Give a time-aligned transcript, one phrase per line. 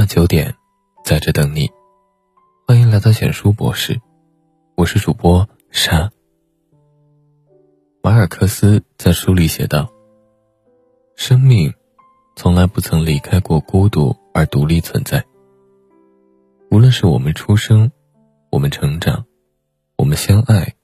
[0.00, 0.54] 晚九点，
[1.04, 1.70] 在这等你。
[2.66, 4.00] 欢迎来到简书博士，
[4.74, 6.10] 我是主播沙。
[8.02, 9.92] 马尔克斯在书里写道
[11.16, 11.74] ：“生命
[12.34, 15.22] 从来不曾离开过孤独而独立存在。
[16.70, 17.92] 无论是我们出生，
[18.50, 19.26] 我们成长，
[19.96, 20.76] 我们相爱，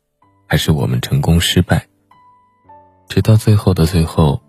[0.47, 1.89] 还是我们成功失败，
[3.09, 4.43] 直到最后的最后，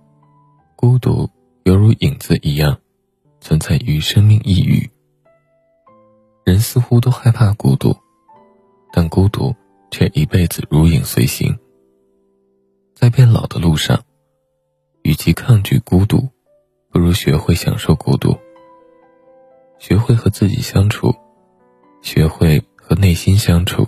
[0.76, 1.30] 孤独
[1.64, 2.78] 犹如影子一样。”
[3.48, 4.92] 存在于生命一隅。
[6.44, 7.96] 人似乎都害怕孤独，
[8.92, 9.56] 但孤独
[9.90, 11.58] 却一辈子如影随形。
[12.94, 14.04] 在变老的路上，
[15.04, 16.28] 与其抗拒孤独，
[16.90, 18.38] 不如学会享受孤独。
[19.80, 21.16] 学会和自己相处，
[22.02, 23.88] 学会和内心相处，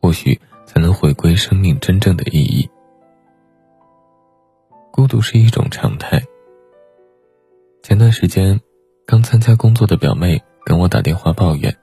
[0.00, 2.66] 或许才能回归生命真正的意义。
[4.90, 6.22] 孤独是一种常态。
[7.84, 8.58] 前段时间，
[9.06, 11.76] 刚参加工作的表妹跟我打电话抱怨，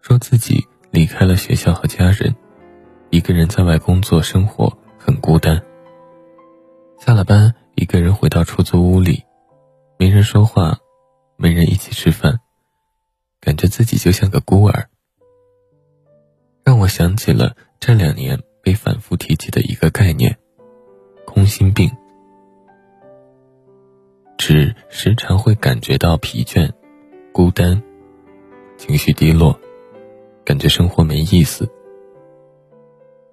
[0.00, 2.34] 说自己离开了学校和家人，
[3.10, 5.62] 一个人在外工作生活很孤单。
[6.98, 9.22] 下了班，一个人回到出租屋里，
[9.98, 10.78] 没人说话，
[11.36, 12.40] 没人一起吃饭，
[13.42, 14.88] 感觉自己就像个孤儿。
[16.64, 20.38] 让我想起了这两年被反复提及的一个概念——
[21.28, 21.94] 空心病。
[24.36, 26.70] 指时常会感觉到疲倦、
[27.32, 27.82] 孤单、
[28.76, 29.58] 情绪低落，
[30.44, 31.70] 感觉生活没意思。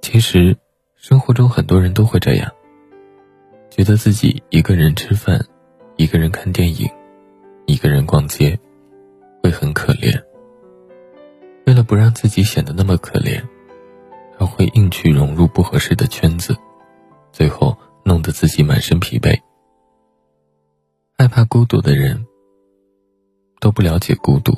[0.02, 0.55] 其实，
[0.95, 2.52] 生活中很多人都会这样，
[3.69, 5.45] 觉得自己一个人吃饭，
[5.95, 6.89] 一个人看电影，
[7.66, 8.57] 一个人逛街，
[9.44, 10.22] 会很可怜。
[11.66, 13.41] 为了不让自己显得那么可怜，
[14.38, 16.55] 还会硬去融入不合适的圈子，
[17.31, 19.39] 最后弄得自己满身疲惫。
[21.22, 22.25] 害怕孤独的人
[23.59, 24.58] 都不了解孤独。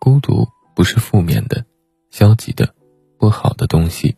[0.00, 1.64] 孤独不是负面的、
[2.10, 2.74] 消极的、
[3.18, 4.16] 不好的东西。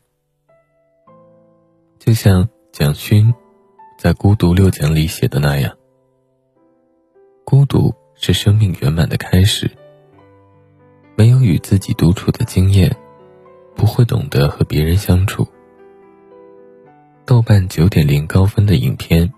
[1.98, 3.34] 就像蒋勋
[3.98, 5.76] 在《孤独六讲》里写的那样
[7.44, 9.70] ：“孤独是生命圆满的开始。
[11.16, 12.96] 没有与自己独处的经验，
[13.76, 15.46] 不会懂得和别人相处。”
[17.26, 19.30] 豆瓣九点零高分的影片。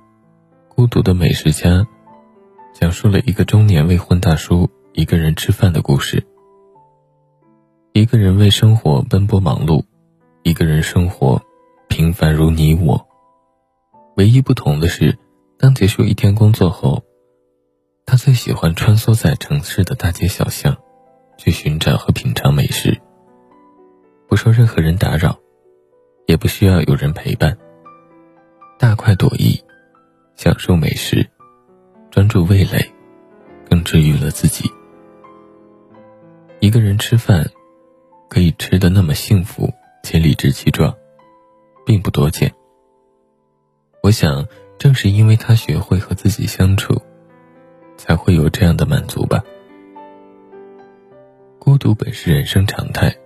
[0.83, 1.87] 孤独的美食家，
[2.75, 6.27] 讲述了一个中年未婚大叔一个人吃饭的故事。
[7.93, 9.85] 一个人为生活奔波忙碌，
[10.43, 11.41] 一个人生活
[11.89, 13.07] 平凡如你我。
[14.17, 15.17] 唯一不同的是，
[15.57, 17.05] 当结束一天工作后，
[18.05, 20.77] 他最喜欢穿梭在城市的大街小巷，
[21.39, 23.01] 去寻找和品尝美食，
[24.27, 25.39] 不受任何人打扰，
[26.27, 27.57] 也不需要有人陪伴，
[28.81, 29.63] 大快朵颐。
[30.43, 31.25] 享受美食，
[32.11, 32.93] 专注味蕾，
[33.71, 34.69] 更治愈了自己。
[36.59, 37.49] 一个人吃饭，
[38.29, 39.73] 可以吃得那么幸福
[40.03, 40.93] 且理直气壮，
[41.87, 42.53] 并不多见。
[44.03, 44.45] 我想，
[44.79, 47.01] 正是因为他学会和自己相处，
[47.97, 49.45] 才会有这样的满足吧。
[51.61, 53.17] 孤独本是人生常态，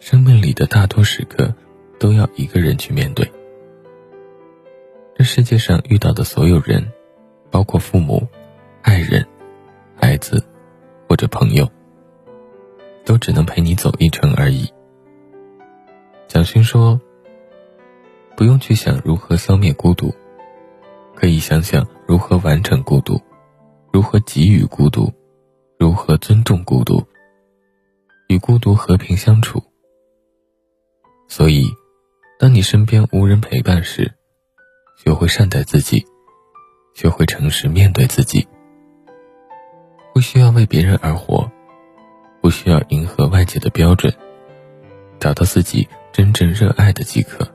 [0.00, 1.54] 生命里的大多时刻，
[2.00, 3.30] 都要一个人去面对。
[5.20, 6.82] 这世界上遇到的所有人，
[7.50, 8.26] 包括父母、
[8.80, 9.22] 爱人、
[9.94, 10.42] 孩子
[11.06, 11.70] 或者朋友，
[13.04, 14.66] 都只能陪你走一程而已。
[16.26, 16.98] 蒋勋说
[18.34, 20.10] ：“不用去想如何消灭孤独，
[21.14, 23.20] 可以想想如何完成孤独，
[23.92, 25.12] 如何给予孤独，
[25.78, 27.04] 如何尊重孤独，
[28.28, 29.62] 与孤独和平相处。
[31.28, 31.66] 所以，
[32.38, 34.10] 当你身边无人陪伴时，”
[35.02, 36.06] 学会善待自己，
[36.92, 38.46] 学会诚实面对自己，
[40.12, 41.50] 不需要为别人而活，
[42.42, 44.12] 不需要迎合外界的标准，
[45.18, 47.50] 找到自己真正热爱的即可。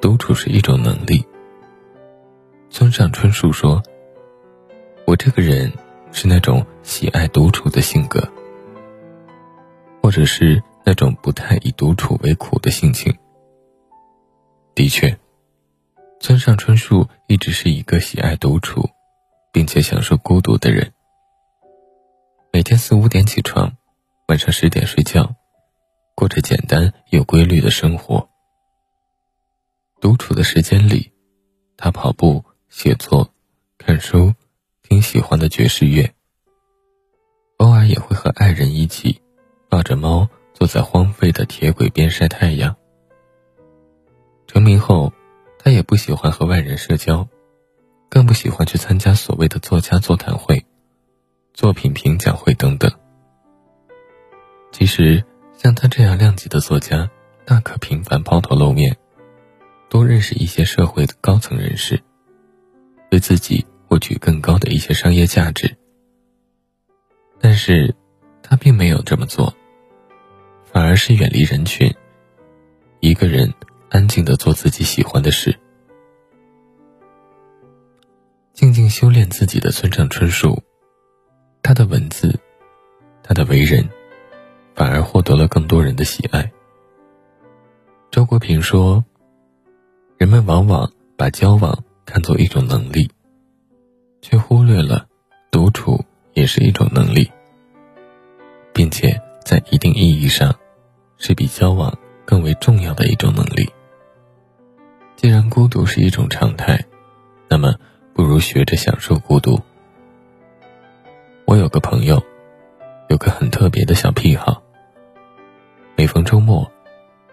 [0.00, 1.22] 独处是一种能力。
[2.70, 3.82] 村上春树说
[5.04, 5.70] ：“我这个人
[6.12, 8.26] 是那种喜爱独处的性格，
[10.02, 13.14] 或者是那种不太以独处为苦的性情。”
[14.74, 15.14] 的确。
[16.18, 18.88] 村上春树一直是一个喜爱独处，
[19.52, 20.92] 并且享受孤独的人。
[22.52, 23.76] 每天四五点起床，
[24.26, 25.36] 晚上十点睡觉，
[26.14, 28.28] 过着简单又规律的生活。
[30.00, 31.12] 独处的时间里，
[31.76, 33.30] 他跑步、写作、
[33.78, 34.32] 看书、
[34.82, 36.12] 听喜欢的爵士乐。
[37.58, 39.20] 偶尔也会和爱人一起，
[39.68, 42.74] 抱着猫坐在荒废的铁轨边晒太阳。
[44.48, 45.12] 成名后。
[45.66, 47.26] 他也不喜欢和外人社交，
[48.08, 50.64] 更不喜欢去参加所谓的作家座谈会、
[51.54, 52.88] 作品评奖会等等。
[54.70, 55.24] 其实，
[55.58, 57.10] 像他这样量级的作家，
[57.44, 58.96] 大可频繁抛头露面，
[59.88, 62.00] 多认识一些社会的高层人士，
[63.10, 65.76] 为自己获取更高的一些商业价值。
[67.40, 67.92] 但是，
[68.40, 69.52] 他并没有这么做，
[70.62, 71.92] 反而是远离人群，
[73.00, 73.52] 一个人
[73.96, 75.58] 安静的做自己喜欢的事。
[78.52, 80.62] 静静修炼自己的村上春树，
[81.62, 82.38] 他的文字，
[83.22, 83.88] 他的为人，
[84.74, 86.52] 反而获得了更多人的喜爱。
[88.10, 89.02] 周国平说
[90.18, 93.10] ：“人们往往把交往看作一种能力，
[94.20, 95.06] 却忽略了
[95.50, 96.04] 独处
[96.34, 97.32] 也是一种能力，
[98.74, 100.54] 并且在一定意义上，
[101.16, 103.66] 是比交往更为重要的一种能力。
[105.16, 106.84] 既然孤独是一种常态，
[107.48, 107.74] 那么。”
[108.16, 109.60] 不如学着享受孤独。
[111.44, 112.24] 我有个朋友，
[113.10, 114.62] 有个很特别的小癖好。
[115.96, 116.72] 每逢周末，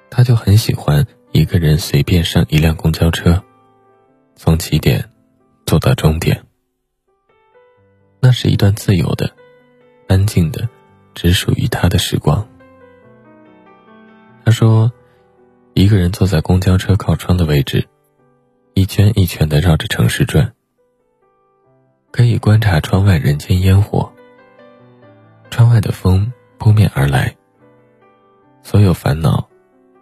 [0.09, 3.41] 他就很喜欢一个人随便上一辆公交车，
[4.35, 5.09] 从起点
[5.65, 6.43] 坐到终点。
[8.19, 9.31] 那是一段自由的、
[10.09, 10.67] 安静的、
[11.15, 12.45] 只属于他的时光。
[14.43, 14.91] 他说，
[15.75, 17.87] 一个人坐在公交车靠窗的位置，
[18.75, 20.53] 一圈一圈的绕着城市转。
[22.11, 24.13] 可以观察窗外人间烟火。
[25.49, 27.35] 窗外的风扑面而来，
[28.61, 29.49] 所有烦恼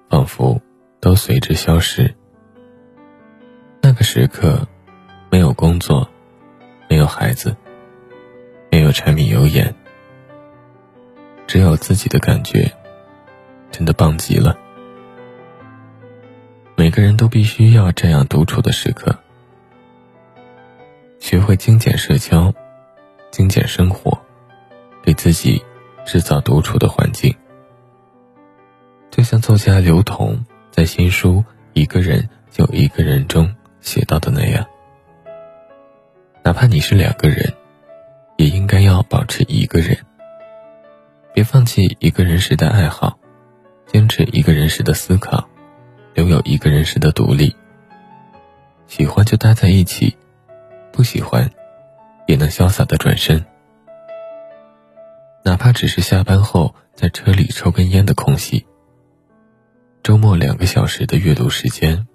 [0.09, 0.62] 仿佛
[1.00, 2.13] 都随之消失。
[3.81, 4.68] 那个时刻，
[5.29, 6.09] 没有工作，
[6.89, 7.56] 没有孩子，
[8.69, 9.73] 没有柴米油盐，
[11.47, 12.69] 只有自己的感觉，
[13.71, 14.57] 真的棒极了。
[16.81, 19.16] 每个人都必须要这样独处的时刻。
[21.19, 22.51] 学会精简社交，
[23.30, 24.19] 精简生活，
[25.04, 25.63] 给自己
[26.07, 27.36] 制造独处的环境。
[29.12, 31.36] 就像作家刘同在新书
[31.74, 34.66] 《一个人就一个人》中写到的那样，
[36.42, 37.54] 哪怕你是两个人，
[38.38, 39.95] 也应该要保持一个人。
[41.31, 43.19] 别放弃一个人时的爱好，
[43.86, 45.48] 坚持一个人时的思考，
[46.13, 47.56] 留有一个人时的独立。
[48.88, 50.18] 喜欢就待在一起。
[50.94, 51.50] 不喜欢，
[52.28, 53.46] 也能潇洒的转身。
[55.42, 58.68] 哪怕只是下班后在车里抽根烟的空隙，
[60.04, 62.06] 周末两个小时的阅读时间，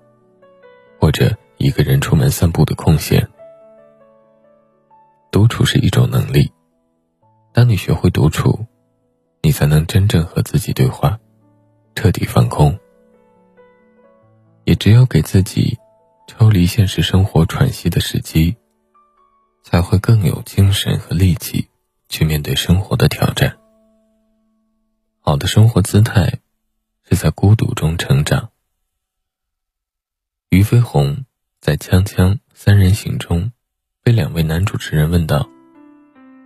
[1.00, 3.26] 或者一个人出门散步的空闲。
[5.32, 6.52] 独处是一种能力，
[7.54, 8.66] 当你学会独处，
[9.40, 11.19] 你才能真正和自己对话，
[11.94, 12.78] 彻底放空。
[14.66, 15.78] 也只有给自己
[16.28, 18.54] 抽离现实生活喘息的时机。
[19.68, 21.68] 才会更有精神和力气
[22.08, 23.58] 去面对生活的挑战。
[25.18, 26.38] 好的生活姿态
[27.02, 28.50] 是在孤独中成长。
[30.50, 31.24] 俞飞鸿
[31.60, 33.50] 在《锵锵三人行》中
[34.04, 35.48] 被两位男主持人问到：“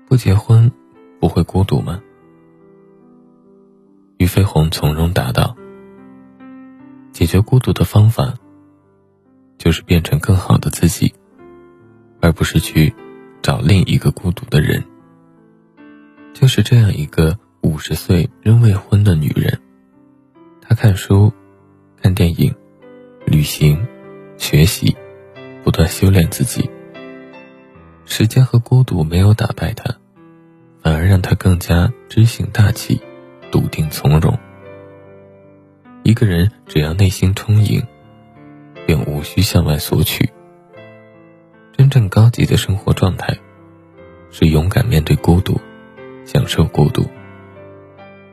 [0.09, 0.73] 不结婚
[1.21, 2.03] 不会孤独吗？”
[4.17, 5.55] 俞飞鸿从容答道
[7.21, 8.33] ：“解决孤独的方法，
[9.59, 11.13] 就是变成更好的自己，
[12.19, 12.95] 而不是去。”
[13.43, 14.83] 找另一个孤独的人，
[16.33, 19.61] 就是这样一个五十岁仍未婚的女人。
[20.63, 21.31] 她看书、
[22.01, 22.55] 看电影、
[23.27, 23.87] 旅行、
[24.39, 24.97] 学习，
[25.63, 26.71] 不断修炼自己。
[28.07, 29.95] 时间和孤独没有打败她，
[30.83, 32.99] 反而让她更加知性大气、
[33.51, 34.39] 笃定从容。
[36.11, 37.87] 一个人只要内心充盈，
[38.85, 40.29] 便无需向外索取。
[41.73, 43.39] 真正高级的生活状态，
[44.33, 45.61] 是勇敢面对孤独，
[46.25, 47.09] 享受孤独，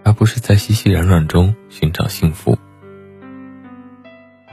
[0.04, 2.58] 而不是在熙熙攘攘中寻找幸福。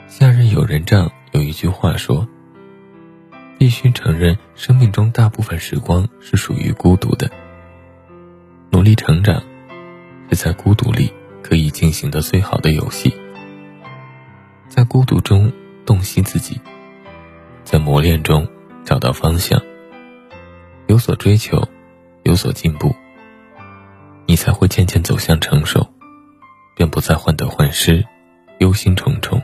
[0.06, 2.28] 夏日友人帐有一句话说
[3.58, 7.30] ：“必须承认，生命中大部分时光是属于孤独的。
[8.70, 9.42] 努力成长，
[10.28, 11.10] 是在孤独里
[11.44, 13.14] 可以进行的最好的游戏。
[14.68, 15.52] 在孤独中
[15.86, 16.60] 洞悉自己，
[17.62, 18.44] 在磨练中。”
[18.84, 19.58] 找到方向，
[20.88, 21.66] 有所追求，
[22.24, 22.94] 有所进步，
[24.26, 25.88] 你才会渐渐走向成熟，
[26.76, 28.04] 便不再患得患失，
[28.58, 29.42] 忧心忡忡。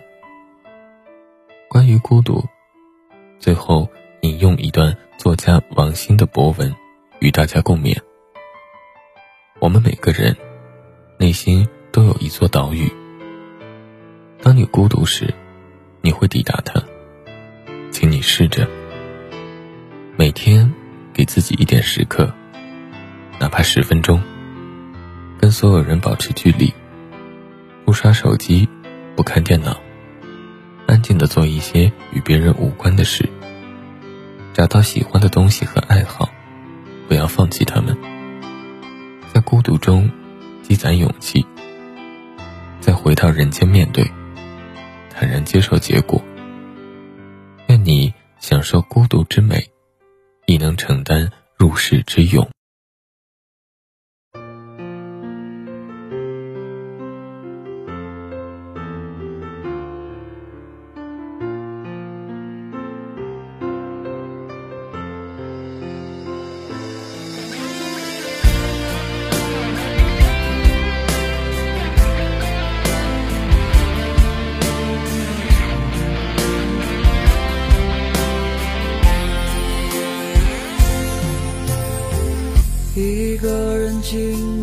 [1.70, 2.44] 关于孤独，
[3.38, 3.88] 最后
[4.20, 6.76] 引用一段作家王鑫的博文，
[7.20, 7.98] 与大家共勉：
[9.58, 10.36] 我们每个人
[11.18, 12.90] 内心都有一座岛屿，
[14.42, 15.34] 当你孤独时，
[16.00, 16.80] 你会抵达它，
[17.90, 18.68] 请你试着。
[20.16, 20.72] 每天
[21.12, 22.32] 给自己一点时刻，
[23.40, 24.22] 哪怕十分钟，
[25.38, 26.72] 跟所有人保持距离，
[27.84, 28.68] 不刷手机，
[29.16, 29.80] 不看电脑，
[30.86, 33.28] 安静的做一些与别人无关的事，
[34.52, 36.28] 找到喜欢的东西和爱好，
[37.08, 37.96] 不要放弃他们，
[39.32, 40.08] 在孤独中
[40.62, 41.44] 积攒勇气，
[42.80, 44.10] 再回到人间面对，
[45.10, 46.22] 坦然接受结果。
[47.68, 49.70] 愿你享受孤独之美。
[50.46, 52.50] 亦能承担入世之勇。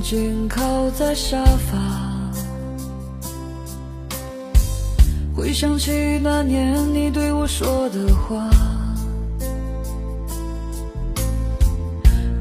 [0.10, 1.78] 静静靠在沙发，
[5.36, 5.92] 回想起
[6.24, 8.50] 那年你对我说的话。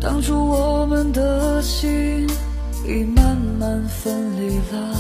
[0.00, 2.25] 当初我们的心
[2.85, 4.94] 已慢慢分离了，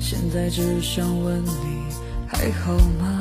[0.00, 1.84] 现在只想问你
[2.26, 3.20] 还好吗？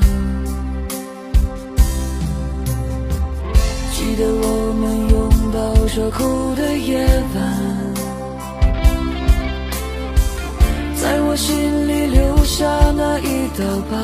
[3.94, 7.00] 记得我们拥抱着哭的夜
[7.34, 7.42] 晚，
[11.02, 13.96] 在我心里留下那一道疤，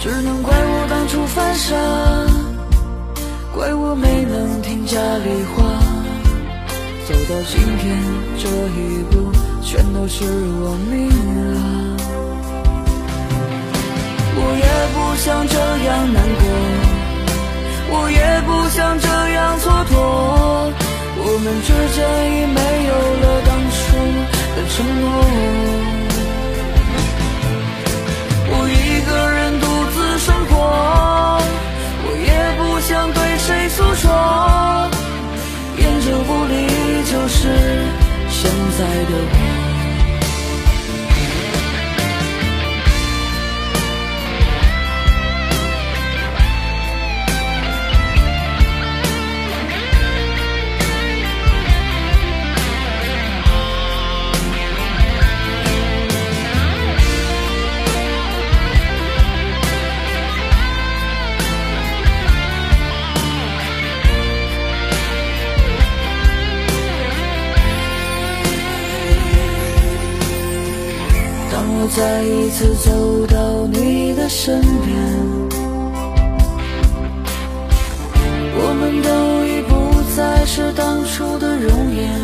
[0.00, 1.76] 只能怪我当初犯傻，
[3.54, 5.62] 怪我没能听家里话，
[7.06, 7.94] 走到今天
[8.38, 9.30] 这一步，
[9.62, 11.10] 全都是我命
[11.44, 11.60] 啊。
[14.34, 16.44] 我也不想这样难过，
[18.80, 19.92] 想这样蹉跎，
[21.18, 22.00] 我们之间
[22.32, 22.58] 已没
[22.88, 23.78] 有了当初
[24.56, 25.04] 的承诺。
[28.48, 30.52] 我一个人独自生活，
[32.06, 34.08] 我也不想对谁诉说，
[35.76, 36.54] 烟酒不离
[37.04, 37.38] 就是
[38.30, 38.40] 现
[38.78, 39.49] 在的我。
[71.82, 74.94] 我再一次走到你的身边，
[78.54, 79.08] 我们都
[79.46, 82.20] 已不再是当初的容颜。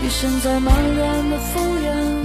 [0.00, 2.17] 你现在满脸的敷衍，